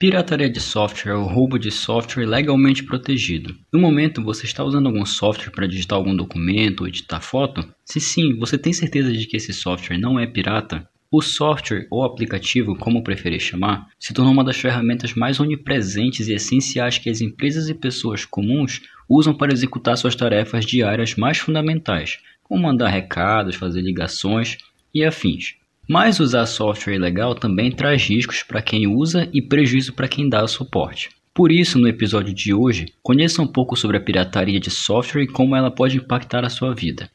[0.00, 3.56] Pirataria de software ou roubo de software legalmente protegido.
[3.72, 7.68] No momento, você está usando algum software para digitar algum documento ou editar foto?
[7.84, 10.88] Se sim, você tem certeza de que esse software não é pirata?
[11.10, 16.32] O software ou aplicativo, como preferir chamar, se tornou uma das ferramentas mais onipresentes e
[16.32, 22.20] essenciais que as empresas e pessoas comuns usam para executar suas tarefas diárias mais fundamentais,
[22.44, 24.58] como mandar recados, fazer ligações
[24.94, 25.56] e afins.
[25.88, 30.44] Mas usar software ilegal também traz riscos para quem usa e prejuízo para quem dá
[30.44, 31.08] o suporte.
[31.32, 35.26] Por isso, no episódio de hoje, conheça um pouco sobre a pirataria de software e
[35.26, 37.08] como ela pode impactar a sua vida.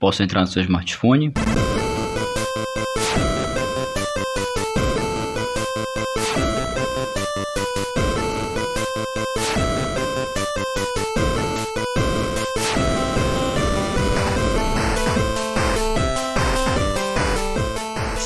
[0.00, 1.32] Posso entrar no seu smartphone?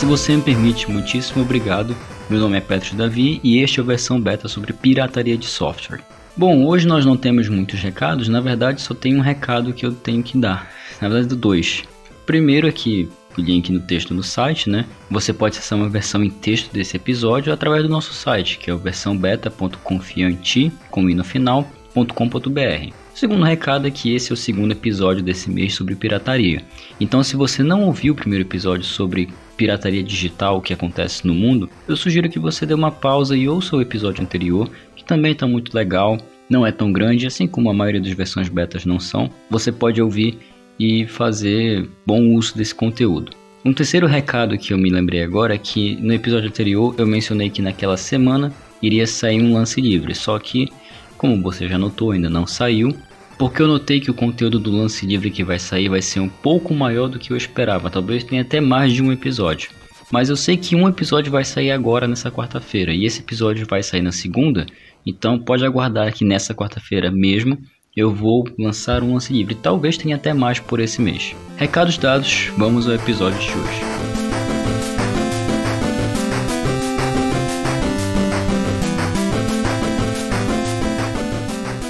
[0.04, 1.96] Se você me permite, muitíssimo obrigado.
[2.28, 6.02] Meu nome é Petro Davi e este é a versão beta sobre pirataria de software.
[6.36, 9.92] Bom, hoje nós não temos muitos recados, na verdade só tem um recado que eu
[9.92, 10.70] tenho que dar.
[11.00, 11.84] Na verdade, dois.
[12.26, 14.84] Primeiro é que o link no texto no site, né?
[15.10, 18.74] Você pode acessar uma versão em texto desse episódio através do nosso site, que é
[18.74, 22.92] o versão beta.confiante, com i no final.com.br.
[23.14, 26.62] O segundo recado é que esse é o segundo episódio desse mês sobre pirataria.
[27.00, 31.68] Então, se você não ouviu o primeiro episódio sobre pirataria digital que acontece no mundo,
[31.88, 35.46] eu sugiro que você dê uma pausa e ouça o episódio anterior, que também está
[35.46, 39.30] muito legal, não é tão grande, assim como a maioria das versões betas não são.
[39.50, 40.38] Você pode ouvir
[40.78, 43.32] e fazer bom uso desse conteúdo.
[43.64, 47.48] Um terceiro recado que eu me lembrei agora é que no episódio anterior eu mencionei
[47.48, 48.52] que naquela semana
[48.82, 50.68] iria sair um lance livre, só que
[51.16, 52.94] como você já notou, ainda não saiu,
[53.38, 56.28] porque eu notei que o conteúdo do lance livre que vai sair vai ser um
[56.28, 59.70] pouco maior do que eu esperava, talvez tenha até mais de um episódio.
[60.10, 63.82] Mas eu sei que um episódio vai sair agora nessa quarta-feira e esse episódio vai
[63.82, 64.66] sair na segunda,
[65.04, 67.58] então pode aguardar que nessa quarta-feira mesmo
[67.96, 69.54] eu vou lançar um lance livre.
[69.54, 71.34] Talvez tenha até mais por esse mês.
[71.56, 73.80] Recados dados, vamos ao episódio de hoje.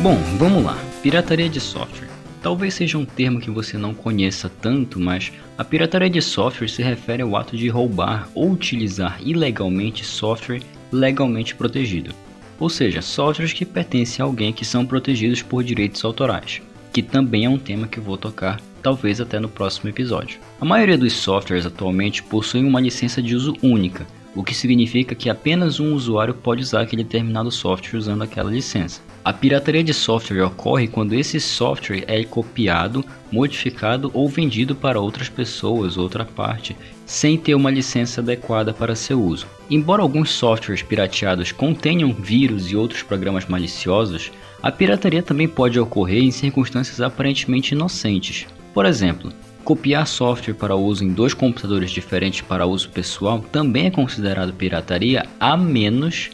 [0.02, 0.93] Bom, vamos lá.
[1.04, 2.08] Pirataria de software.
[2.40, 6.82] Talvez seja um termo que você não conheça tanto, mas a pirataria de software se
[6.82, 12.14] refere ao ato de roubar ou utilizar ilegalmente software legalmente protegido.
[12.58, 17.44] Ou seja, softwares que pertencem a alguém que são protegidos por direitos autorais, que também
[17.44, 20.40] é um tema que vou tocar talvez até no próximo episódio.
[20.58, 25.28] A maioria dos softwares atualmente possuem uma licença de uso única, o que significa que
[25.28, 29.02] apenas um usuário pode usar aquele determinado software usando aquela licença.
[29.24, 33.02] A pirataria de software ocorre quando esse software é copiado,
[33.32, 36.76] modificado ou vendido para outras pessoas, outra parte,
[37.06, 39.46] sem ter uma licença adequada para seu uso.
[39.70, 44.30] Embora alguns softwares pirateados contenham vírus e outros programas maliciosos,
[44.62, 48.46] a pirataria também pode ocorrer em circunstâncias aparentemente inocentes.
[48.74, 49.32] Por exemplo,
[49.64, 55.24] copiar software para uso em dois computadores diferentes para uso pessoal também é considerado pirataria,
[55.40, 56.28] a menos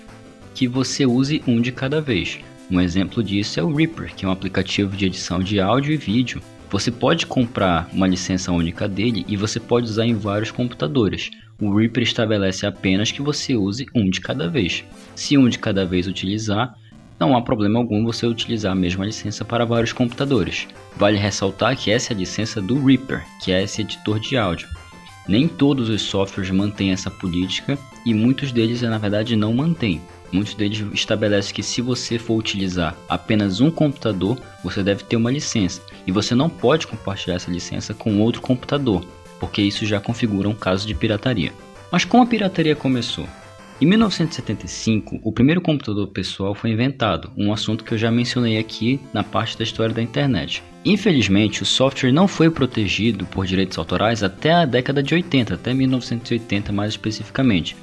[0.56, 2.40] que você use um de cada vez.
[2.70, 5.96] Um exemplo disso é o Reaper, que é um aplicativo de edição de áudio e
[5.96, 6.40] vídeo.
[6.70, 11.30] Você pode comprar uma licença única dele e você pode usar em vários computadores.
[11.60, 14.84] O Reaper estabelece apenas que você use um de cada vez.
[15.16, 16.72] Se um de cada vez utilizar,
[17.18, 20.68] não há problema algum você utilizar a mesma licença para vários computadores.
[20.96, 24.68] Vale ressaltar que essa é a licença do Reaper, que é esse editor de áudio.
[25.26, 27.76] Nem todos os softwares mantêm essa política
[28.06, 30.00] e muitos deles na verdade não mantêm.
[30.32, 35.30] Muitos deles estabelecem que se você for utilizar apenas um computador, você deve ter uma
[35.30, 39.04] licença e você não pode compartilhar essa licença com outro computador,
[39.40, 41.52] porque isso já configura um caso de pirataria.
[41.90, 43.26] Mas como a pirataria começou?
[43.80, 49.00] Em 1975, o primeiro computador pessoal foi inventado, um assunto que eu já mencionei aqui
[49.12, 50.62] na parte da história da internet.
[50.84, 55.72] Infelizmente, o software não foi protegido por direitos autorais até a década de 80, até
[55.72, 57.74] 1980 mais especificamente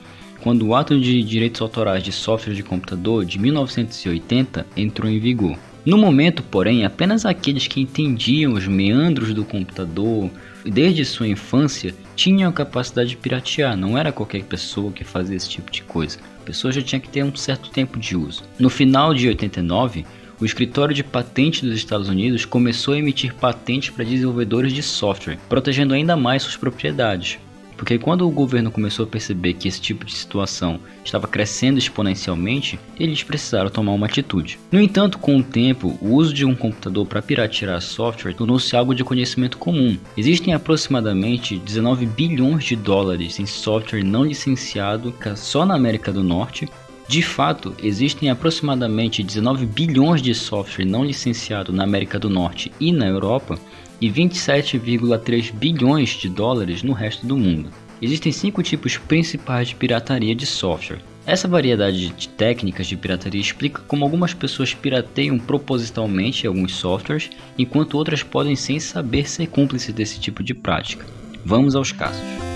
[0.41, 5.57] quando o ato de direitos autorais de software de computador de 1980 entrou em vigor.
[5.85, 10.29] No momento, porém, apenas aqueles que entendiam os meandros do computador
[10.65, 15.50] desde sua infância tinham a capacidade de piratear, não era qualquer pessoa que fazia esse
[15.50, 16.19] tipo de coisa.
[16.41, 18.44] A pessoa já tinha que ter um certo tempo de uso.
[18.59, 20.06] No final de 89,
[20.39, 25.39] o escritório de patente dos Estados Unidos começou a emitir patentes para desenvolvedores de software,
[25.50, 27.39] protegendo ainda mais suas propriedades.
[27.77, 32.79] Porque quando o governo começou a perceber que esse tipo de situação estava crescendo exponencialmente,
[33.00, 34.59] eles precisaram tomar uma atitude.
[34.71, 38.95] No entanto, com o tempo, o uso de um computador para piratear software tornou-se algo
[38.95, 39.97] de conhecimento comum.
[40.18, 46.68] Existem aproximadamente 19 bilhões de dólares em software não licenciado só na América do Norte
[47.07, 52.91] De fato, existem aproximadamente 19 bilhões de software não licenciado na América do Norte e
[52.91, 53.57] na Europa
[53.99, 57.69] e 27,3 bilhões de dólares no resto do mundo.
[58.01, 60.99] Existem cinco tipos principais de pirataria de software.
[61.25, 67.95] Essa variedade de técnicas de pirataria explica como algumas pessoas pirateiam propositalmente alguns softwares, enquanto
[67.95, 71.05] outras podem sem saber ser cúmplices desse tipo de prática.
[71.43, 72.46] Vamos aos casos.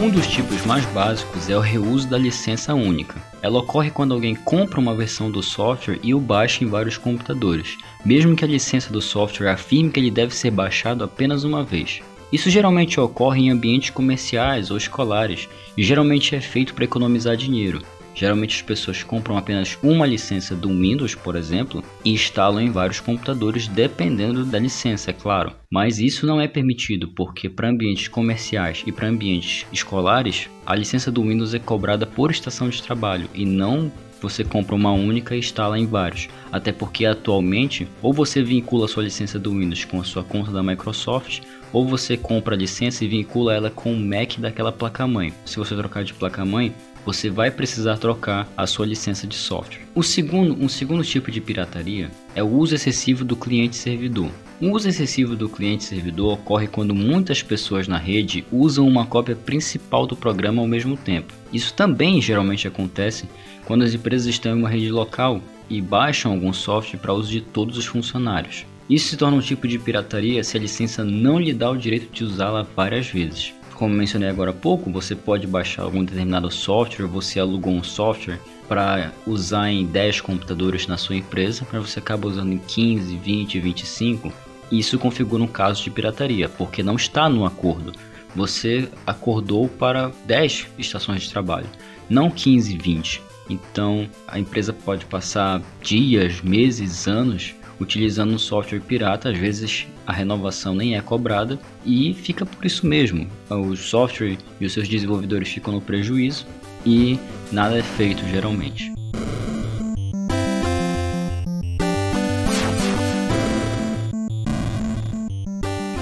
[0.00, 3.20] Um dos tipos mais básicos é o reuso da licença única.
[3.42, 7.76] Ela ocorre quando alguém compra uma versão do software e o baixa em vários computadores,
[8.04, 12.00] mesmo que a licença do software afirme que ele deve ser baixado apenas uma vez.
[12.32, 17.82] Isso geralmente ocorre em ambientes comerciais ou escolares e geralmente é feito para economizar dinheiro.
[18.14, 23.00] Geralmente as pessoas compram apenas uma licença do Windows, por exemplo, e instalam em vários
[23.00, 25.52] computadores dependendo da licença, é claro.
[25.70, 31.10] Mas isso não é permitido porque para ambientes comerciais e para ambientes escolares, a licença
[31.10, 33.90] do Windows é cobrada por estação de trabalho e não
[34.20, 36.28] você compra uma única e instala em vários.
[36.50, 40.62] Até porque atualmente, ou você vincula sua licença do Windows com a sua conta da
[40.62, 45.32] Microsoft, ou você compra a licença e vincula ela com o Mac daquela placa-mãe.
[45.44, 46.74] Se você trocar de placa-mãe,
[47.04, 49.80] você vai precisar trocar a sua licença de software.
[49.94, 54.30] O segundo, um segundo tipo de pirataria é o uso excessivo do cliente-servidor.
[54.60, 60.06] O uso excessivo do cliente-servidor ocorre quando muitas pessoas na rede usam uma cópia principal
[60.06, 61.32] do programa ao mesmo tempo.
[61.52, 63.28] Isso também geralmente acontece
[63.64, 65.40] quando as empresas estão em uma rede local
[65.70, 68.64] e baixam algum software para uso de todos os funcionários.
[68.88, 72.10] Isso se torna um tipo de pirataria se a licença não lhe dá o direito
[72.10, 73.52] de usá-la várias vezes.
[73.78, 78.40] Como mencionei agora há pouco, você pode baixar algum determinado software, você alugou um software
[78.66, 83.60] para usar em 10 computadores na sua empresa, mas você acaba usando em 15, 20,
[83.60, 84.32] 25.
[84.72, 87.92] Isso configura um caso de pirataria, porque não está no acordo.
[88.34, 91.68] Você acordou para 10 estações de trabalho,
[92.10, 93.22] não 15, 20.
[93.48, 100.12] Então a empresa pode passar dias, meses, anos utilizando um software pirata, às vezes a
[100.12, 103.28] renovação nem é cobrada e fica por isso mesmo.
[103.50, 106.46] O software e os seus desenvolvedores ficam no prejuízo
[106.84, 107.18] e
[107.52, 108.92] nada é feito geralmente.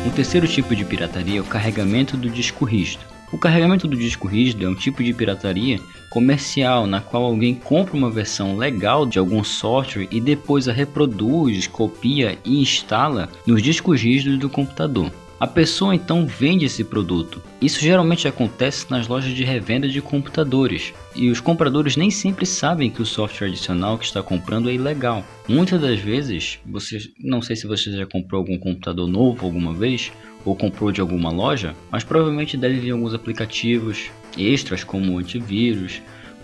[0.07, 3.05] Um terceiro tipo de pirataria é o carregamento do disco rígido.
[3.33, 5.81] O carregamento do disco rígido é um tipo de pirataria
[6.11, 11.67] comercial na qual alguém compra uma versão legal de algum software e depois a reproduz,
[11.67, 15.11] copia e instala nos discos rígidos do computador.
[15.39, 17.43] A pessoa então vende esse produto.
[17.61, 22.91] Isso geralmente acontece nas lojas de revenda de computadores, e os compradores nem sempre sabem
[22.91, 25.23] que o software adicional que está comprando é ilegal.
[25.47, 30.11] Muitas das vezes, você não sei se você já comprou algum computador novo alguma vez
[30.43, 36.01] ou comprou de alguma loja, mas provavelmente deve vir alguns aplicativos extras como antivírus,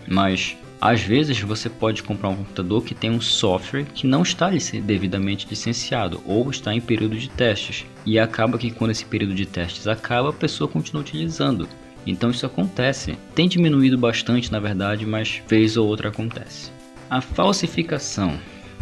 [0.07, 4.51] mas às vezes você pode comprar um computador que tem um software que não está
[4.51, 9.47] devidamente licenciado ou está em período de testes e acaba que quando esse período de
[9.47, 11.69] testes acaba a pessoa continua utilizando.
[12.05, 13.17] Então isso acontece.
[13.33, 16.73] Tem diminuído bastante na verdade, mas vez ou outra acontece.
[17.09, 18.37] A falsificação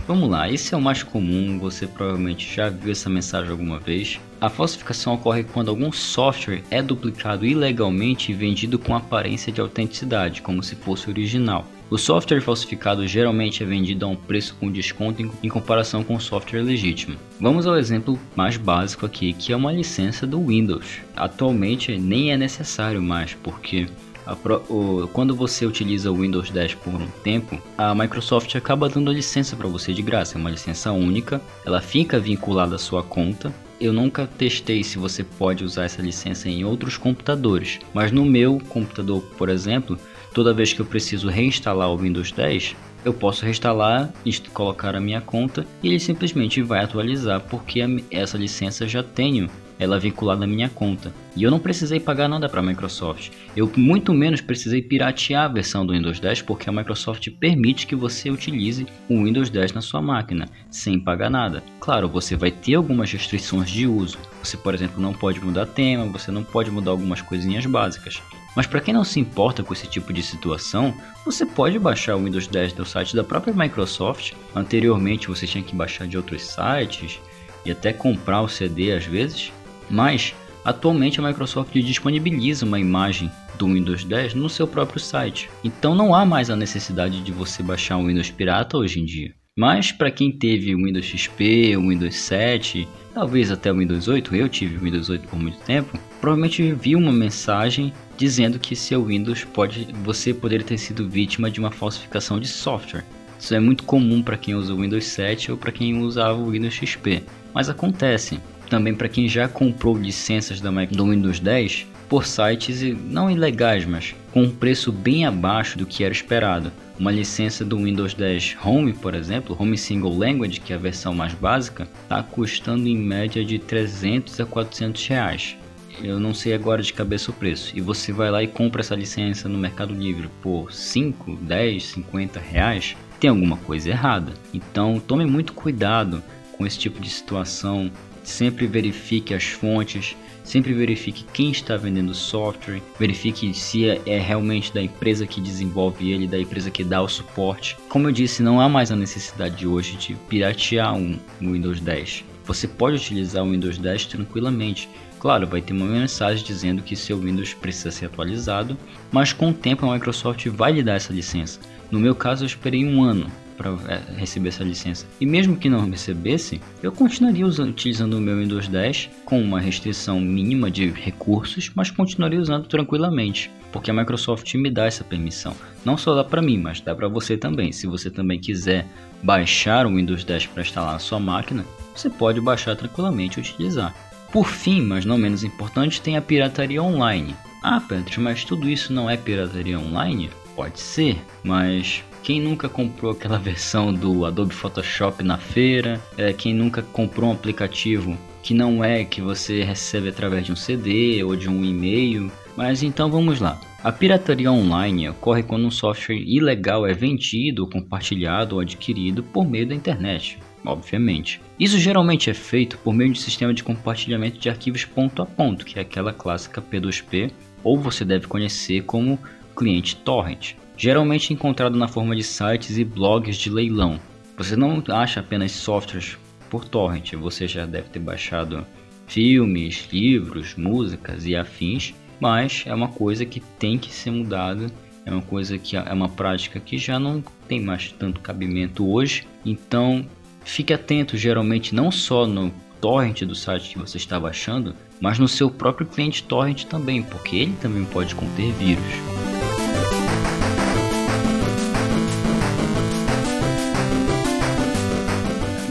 [0.09, 4.19] Vamos lá, esse é o mais comum, você provavelmente já viu essa mensagem alguma vez.
[4.41, 10.43] A falsificação ocorre quando algum software é duplicado ilegalmente e vendido com aparência de autenticidade,
[10.43, 11.65] como se fosse original.
[11.91, 16.21] O software falsificado geralmente é vendido a um preço com desconto em comparação com o
[16.21, 17.17] software legítimo.
[17.41, 21.01] Vamos ao exemplo mais básico aqui, que é uma licença do Windows.
[21.17, 23.89] Atualmente nem é necessário mais, porque
[24.37, 29.11] Pro, o, quando você utiliza o Windows 10 por um tempo, a Microsoft acaba dando
[29.11, 33.03] a licença para você de graça, é uma licença única, ela fica vinculada à sua
[33.03, 33.53] conta.
[33.81, 38.61] Eu nunca testei se você pode usar essa licença em outros computadores, mas no meu
[38.69, 39.99] computador, por exemplo,
[40.33, 44.13] toda vez que eu preciso reinstalar o Windows 10, eu posso reinstalar,
[44.53, 49.49] colocar a minha conta e ele simplesmente vai atualizar porque essa licença já tenho
[49.81, 51.11] ela é vinculada à minha conta.
[51.35, 53.31] E eu não precisei pagar nada para a Microsoft.
[53.57, 57.97] Eu muito menos precisei piratear a versão do Windows 10 porque a Microsoft permite que
[57.97, 61.63] você utilize o Windows 10 na sua máquina sem pagar nada.
[61.81, 64.19] Claro, você vai ter algumas restrições de uso.
[64.45, 68.21] Você, por exemplo, não pode mudar tema, você não pode mudar algumas coisinhas básicas.
[68.57, 72.25] Mas para quem não se importa com esse tipo de situação, você pode baixar o
[72.25, 74.33] Windows 10 do site da própria Microsoft.
[74.55, 77.21] Anteriormente você tinha que baixar de outros sites
[77.65, 79.53] e até comprar o CD às vezes.
[79.89, 85.51] Mas, atualmente a Microsoft disponibiliza uma imagem do Windows 10 no seu próprio site.
[85.63, 89.35] Então não há mais a necessidade de você baixar um Windows pirata hoje em dia.
[89.57, 94.35] Mas para quem teve o Windows XP, o Windows 7, talvez até o Windows 8,
[94.35, 99.07] eu tive o Windows 8 por muito tempo, provavelmente viu uma mensagem dizendo que seu
[99.07, 103.03] Windows pode, você poderia ter sido vítima de uma falsificação de software.
[103.39, 106.51] Isso é muito comum para quem usa o Windows 7 ou para quem usava o
[106.51, 107.23] Windows XP,
[107.55, 113.31] mas acontece também para quem já comprou licenças da do Windows 10 por sites não
[113.31, 116.71] ilegais, mas com um preço bem abaixo do que era esperado.
[116.99, 121.15] Uma licença do Windows 10 Home, por exemplo, Home Single Language, que é a versão
[121.15, 125.57] mais básica, está custando em média de 300 a 400 reais.
[126.03, 127.77] Eu não sei agora de cabeça o preço.
[127.77, 132.41] E você vai lá e compra essa licença no Mercado Livre por 5, 10, 50
[132.41, 134.33] reais, tem alguma coisa errada.
[134.53, 136.23] Então tome muito cuidado
[136.57, 137.91] com esse tipo de situação.
[138.23, 144.19] Sempre verifique as fontes, sempre verifique quem está vendendo o software, verifique se é, é
[144.19, 147.77] realmente da empresa que desenvolve ele, da empresa que dá o suporte.
[147.89, 152.25] Como eu disse, não há mais a necessidade de hoje de piratear um Windows 10.
[152.51, 154.89] Você pode utilizar o Windows 10 tranquilamente.
[155.21, 158.77] Claro, vai ter uma mensagem dizendo que seu Windows precisa ser atualizado,
[159.13, 161.61] mas com o tempo a Microsoft vai lhe dar essa licença.
[161.93, 165.07] No meu caso, eu esperei um ano para é, receber essa licença.
[165.21, 169.61] E mesmo que não recebesse, eu continuaria usando, utilizando o meu Windows 10 com uma
[169.61, 175.55] restrição mínima de recursos, mas continuaria usando tranquilamente, porque a Microsoft me dá essa permissão.
[175.85, 177.71] Não só dá para mim, mas dá para você também.
[177.71, 178.89] Se você também quiser
[179.23, 181.65] baixar o Windows 10 para instalar na sua máquina,
[182.01, 183.95] você pode baixar tranquilamente e utilizar.
[184.33, 187.35] Por fim, mas não menos importante, tem a pirataria online.
[187.63, 190.31] Ah, Pedro, mas tudo isso não é pirataria online?
[190.57, 196.01] Pode ser, mas quem nunca comprou aquela versão do Adobe Photoshop na feira?
[196.17, 200.57] É, quem nunca comprou um aplicativo que não é que você recebe através de um
[200.57, 202.31] CD ou de um e-mail?
[202.57, 203.61] Mas então vamos lá.
[203.83, 209.67] A pirataria online ocorre quando um software ilegal é vendido, compartilhado ou adquirido por meio
[209.67, 211.41] da internet obviamente.
[211.59, 215.65] Isso geralmente é feito por meio de sistema de compartilhamento de arquivos ponto a ponto,
[215.65, 219.19] que é aquela clássica P2P, ou você deve conhecer como
[219.57, 224.01] cliente torrent, geralmente encontrado na forma de sites e blogs de leilão.
[224.37, 226.17] Você não acha apenas softwares
[226.49, 228.67] por torrent, você já deve ter baixado
[229.07, 234.71] filmes, livros, músicas e afins, mas é uma coisa que tem que ser mudada
[235.05, 239.27] é uma coisa que é uma prática que já não tem mais tanto cabimento hoje.
[239.45, 240.05] Então
[240.51, 245.29] Fique atento geralmente não só no torrent do site que você está baixando, mas no
[245.29, 248.83] seu próprio cliente torrent também, porque ele também pode conter vírus.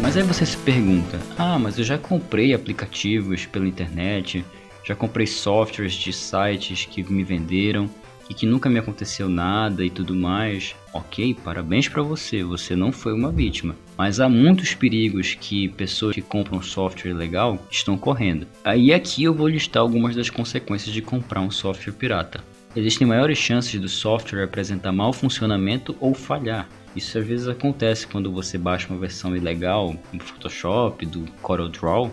[0.01, 4.45] Mas aí você se pergunta: ah, mas eu já comprei aplicativos pela internet,
[4.85, 7.89] já comprei softwares de sites que me venderam
[8.29, 12.91] e que nunca me aconteceu nada e tudo mais, ok, parabéns para você, você não
[12.91, 13.75] foi uma vítima.
[13.97, 18.47] Mas há muitos perigos que pessoas que compram software legal estão correndo.
[18.63, 22.43] Aí aqui eu vou listar algumas das consequências de comprar um software pirata.
[22.75, 26.69] Existem maiores chances do software apresentar mau funcionamento ou falhar.
[26.95, 32.11] Isso às vezes acontece quando você baixa uma versão ilegal do Photoshop, do CorelDRAW,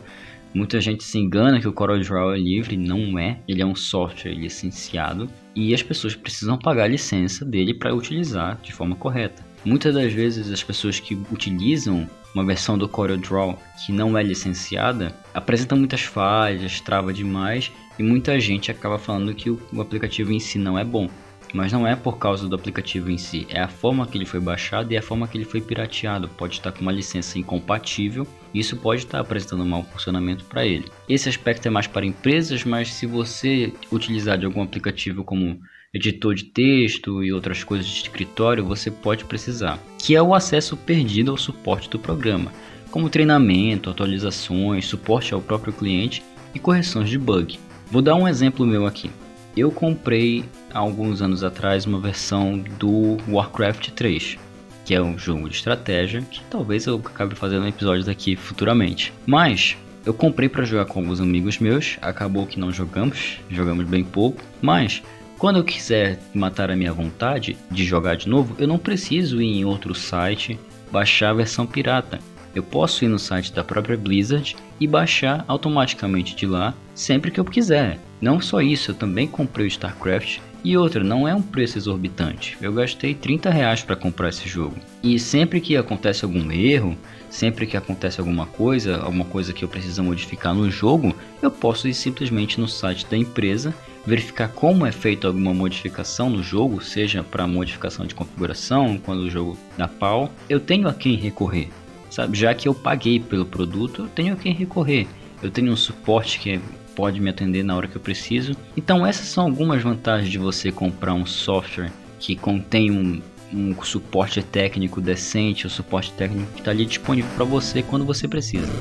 [0.57, 3.39] Muita gente se engana que o CorelDRAW é livre, não é.
[3.47, 8.59] Ele é um software licenciado e as pessoas precisam pagar a licença dele para utilizar
[8.63, 9.45] de forma correta.
[9.67, 15.15] Muitas das vezes as pessoas que utilizam uma versão do CorelDRAW que não é licenciada
[15.35, 20.59] apresentam muitas falhas, trava demais e muita gente acaba falando que o aplicativo em si
[20.59, 21.11] não é bom.
[21.53, 24.41] Mas não é por causa do aplicativo em si, é a forma que ele foi
[24.41, 26.29] baixado e a forma que ele foi pirateado.
[26.29, 30.67] Pode estar com uma licença incompatível e isso pode estar apresentando um mau funcionamento para
[30.67, 30.91] ele.
[31.09, 35.61] Esse aspecto é mais para empresas, mas se você utilizar de algum aplicativo como
[35.95, 40.77] editor de texto e outras coisas de escritório, você pode precisar, que é o acesso
[40.77, 42.53] perdido ao suporte do programa,
[42.91, 46.23] como treinamento, atualizações, suporte ao próprio cliente
[46.55, 47.59] e correções de bug.
[47.91, 49.11] Vou dar um exemplo meu aqui.
[49.57, 54.37] Eu comprei há alguns anos atrás uma versão do Warcraft 3,
[54.85, 59.15] que é um jogo de estratégia que talvez eu acabe fazendo um episódio daqui futuramente.
[59.25, 64.05] Mas eu comprei para jogar com alguns amigos meus, acabou que não jogamos, jogamos bem
[64.05, 65.03] pouco, mas
[65.39, 69.57] quando eu quiser matar a minha vontade de jogar de novo, eu não preciso ir
[69.57, 70.61] em outro site
[70.93, 72.19] baixar a versão pirata.
[72.57, 77.39] Eu posso ir no site da própria Blizzard e baixar automaticamente de lá sempre que
[77.39, 78.01] eu quiser.
[78.19, 82.57] Não só isso, eu também comprei o StarCraft e outra, não é um preço exorbitante.
[82.63, 84.75] Eu gastei 30 reais para comprar esse jogo.
[85.03, 86.97] E sempre que acontece algum erro,
[87.29, 91.87] sempre que acontece alguma coisa, alguma coisa que eu preciso modificar no jogo, eu posso
[91.87, 93.75] ir simplesmente no site da empresa,
[94.07, 99.31] verificar como é feita alguma modificação no jogo, seja para modificação de configuração, quando o
[99.31, 101.69] jogo dá pau, eu tenho a quem recorrer
[102.17, 102.39] sabe?
[102.39, 105.07] Já que eu paguei pelo produto, eu tenho a quem recorrer.
[105.43, 106.59] Eu tenho um suporte que
[106.95, 108.57] pode me atender na hora que eu preciso.
[108.75, 113.21] Então essas são algumas vantagens de você comprar um software que contém um,
[113.53, 118.27] um suporte técnico decente, o suporte técnico que está ali disponível para você quando você
[118.27, 118.73] precisa.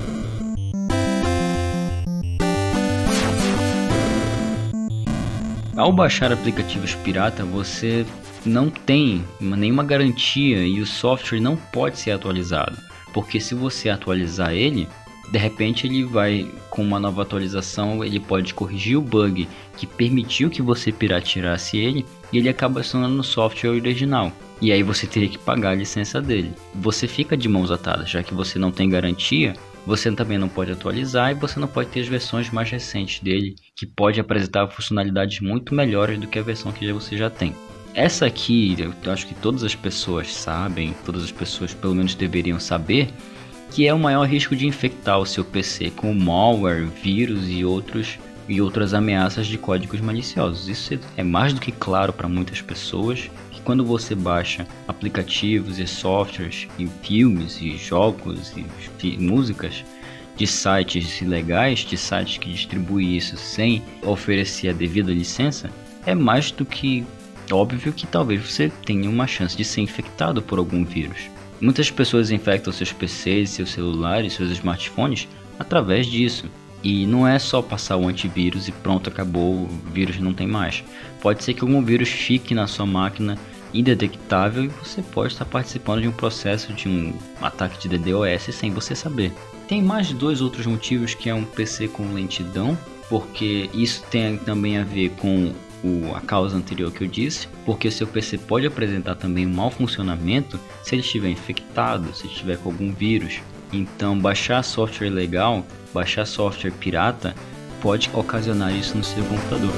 [5.75, 8.05] Ao baixar aplicativos pirata, você
[8.45, 12.77] não tem nenhuma garantia e o software não pode ser atualizado,
[13.15, 14.89] porque se você atualizar ele,
[15.31, 20.49] de repente ele vai com uma nova atualização, ele pode corrigir o bug que permitiu
[20.49, 24.33] que você pirateasse ele e ele acaba acionando no software original.
[24.61, 26.51] E aí você teria que pagar a licença dele.
[26.73, 29.53] Você fica de mãos atadas, já que você não tem garantia,
[29.85, 33.55] você também não pode atualizar e você não pode ter as versões mais recentes dele,
[33.77, 37.55] que pode apresentar funcionalidades muito melhores do que a versão que você já tem.
[37.95, 42.59] Essa aqui, eu acho que todas as pessoas sabem, todas as pessoas pelo menos deveriam
[42.59, 43.07] saber,
[43.71, 48.19] que é o maior risco de infectar o seu PC com malware, vírus e outros
[48.49, 50.67] e outras ameaças de códigos maliciosos.
[50.67, 55.87] Isso é mais do que claro para muitas pessoas que quando você baixa aplicativos e
[55.87, 58.53] softwares e filmes e jogos
[59.01, 59.85] e músicas
[60.35, 65.69] de sites ilegais, de sites que distribuem isso sem oferecer a devida licença,
[66.05, 67.05] é mais do que
[67.51, 71.29] óbvio que talvez você tenha uma chance de ser infectado por algum vírus.
[71.61, 76.45] Muitas pessoas infectam seus PCs, seus celulares, seus smartphones através disso.
[76.83, 80.83] E não é só passar o antivírus e pronto, acabou, o vírus não tem mais.
[81.21, 83.37] Pode ser que algum vírus fique na sua máquina
[83.73, 88.71] indetectável e você pode estar participando de um processo de um ataque de DDoS sem
[88.71, 89.33] você saber.
[89.67, 92.77] Tem mais de dois outros motivos que é um PC com lentidão,
[93.09, 95.53] porque isso tem também a ver com
[95.85, 99.69] o, a causa anterior que eu disse, porque seu PC pode apresentar também um mau
[99.69, 103.39] funcionamento se ele estiver infectado, se estiver com algum vírus.
[103.71, 105.63] Então, baixar software legal,
[105.93, 107.35] baixar software pirata,
[107.81, 109.73] pode ocasionar isso no seu computador.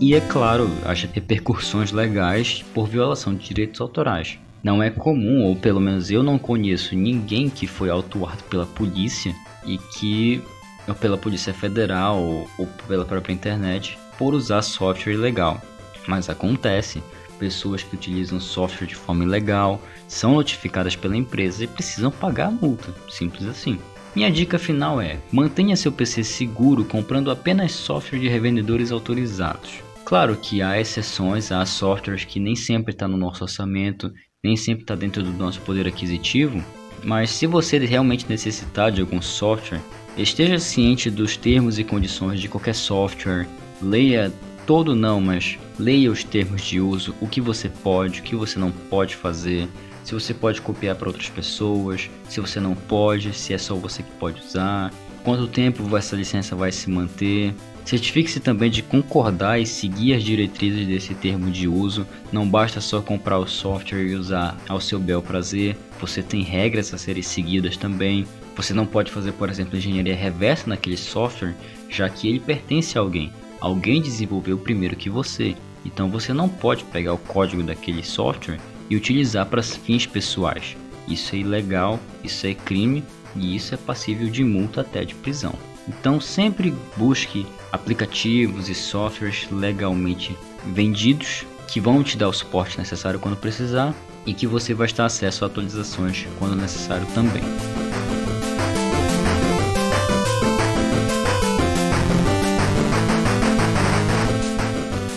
[0.00, 4.38] E é claro, as repercussões legais por violação de direitos autorais.
[4.64, 9.36] Não é comum, ou pelo menos eu não conheço ninguém que foi autuado pela polícia
[9.66, 10.42] e que,
[10.88, 15.60] ou pela Polícia Federal ou, ou pela própria internet, por usar software ilegal.
[16.08, 17.02] Mas acontece,
[17.38, 22.50] pessoas que utilizam software de forma ilegal são notificadas pela empresa e precisam pagar a
[22.50, 23.78] multa, simples assim.
[24.16, 29.82] Minha dica final é: mantenha seu PC seguro comprando apenas software de revendedores autorizados.
[30.04, 34.12] Claro que há exceções, há softwares que nem sempre está no nosso orçamento
[34.44, 36.62] nem sempre está dentro do nosso poder aquisitivo,
[37.02, 39.80] mas se você realmente necessitar de algum software,
[40.18, 43.48] esteja ciente dos termos e condições de qualquer software,
[43.80, 44.30] leia
[44.66, 48.58] todo não, mas leia os termos de uso, o que você pode, o que você
[48.58, 49.66] não pode fazer,
[50.04, 54.02] se você pode copiar para outras pessoas, se você não pode, se é só você
[54.02, 54.92] que pode usar,
[55.24, 60.86] quanto tempo essa licença vai se manter, Certifique-se também de concordar e seguir as diretrizes
[60.86, 62.06] desse termo de uso.
[62.32, 65.76] Não basta só comprar o software e usar ao seu bel prazer.
[66.00, 68.26] Você tem regras a serem seguidas também.
[68.56, 71.54] Você não pode fazer, por exemplo, engenharia reversa naquele software,
[71.90, 73.30] já que ele pertence a alguém.
[73.60, 75.54] Alguém desenvolveu primeiro que você.
[75.84, 78.58] Então você não pode pegar o código daquele software
[78.88, 80.74] e utilizar para fins pessoais.
[81.06, 83.04] Isso é ilegal, isso é crime
[83.36, 85.54] e isso é passível de multa até de prisão.
[85.88, 93.20] Então sempre busque aplicativos e softwares legalmente vendidos que vão te dar o suporte necessário
[93.20, 93.94] quando precisar
[94.26, 97.42] e que você vai estar acesso a atualizações quando necessário também.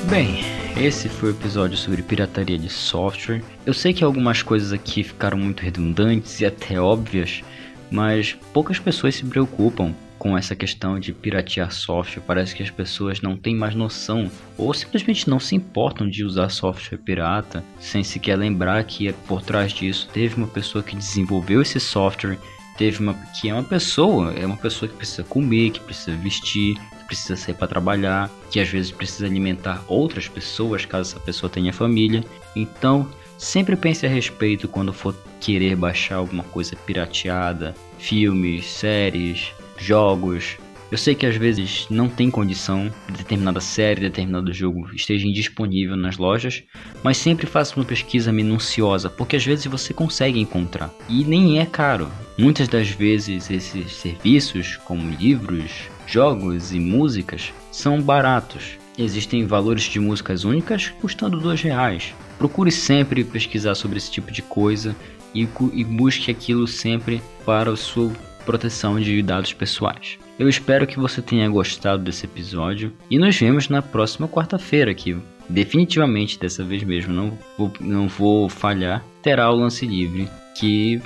[0.09, 0.39] Bem,
[0.77, 3.43] esse foi o episódio sobre pirataria de software.
[3.65, 7.43] Eu sei que algumas coisas aqui ficaram muito redundantes e até óbvias,
[7.91, 12.23] mas poucas pessoas se preocupam com essa questão de piratear software.
[12.25, 16.49] Parece que as pessoas não têm mais noção ou simplesmente não se importam de usar
[16.49, 21.79] software pirata, sem sequer lembrar que por trás disso teve uma pessoa que desenvolveu esse
[21.79, 22.37] software,
[22.77, 26.75] teve uma que é uma pessoa, é uma pessoa que precisa comer, que precisa vestir,
[26.75, 31.49] que precisa sair para trabalhar, que às vezes precisa alimentar outras pessoas caso essa pessoa
[31.49, 32.23] tenha família.
[32.55, 40.57] Então, sempre pense a respeito quando for querer baixar alguma coisa pirateada, filmes, séries, jogos.
[40.89, 45.97] Eu sei que às vezes não tem condição de determinada série, determinado jogo esteja indisponível
[45.97, 46.63] nas lojas,
[47.03, 51.65] mas sempre faça uma pesquisa minuciosa, porque às vezes você consegue encontrar e nem é
[51.65, 52.09] caro.
[52.37, 55.71] Muitas das vezes esses serviços, como livros,
[56.07, 58.77] jogos e músicas, são baratos.
[58.97, 62.13] Existem valores de músicas únicas custando dois reais.
[62.37, 64.95] Procure sempre pesquisar sobre esse tipo de coisa
[65.33, 68.11] e, e busque aquilo sempre para a sua
[68.45, 70.17] proteção de dados pessoais.
[70.39, 75.17] Eu espero que você tenha gostado desse episódio e nos vemos na próxima quarta-feira que
[75.49, 81.01] definitivamente dessa vez mesmo não vou, não vou falhar terá o lance livre que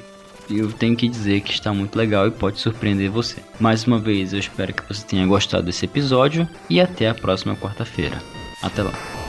[0.49, 3.37] eu tenho que dizer que está muito legal e pode surpreender você.
[3.59, 7.55] Mais uma vez, eu espero que você tenha gostado desse episódio e até a próxima
[7.55, 8.21] quarta-feira.
[8.61, 9.20] Até lá.